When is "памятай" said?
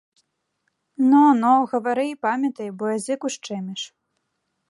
2.27-2.69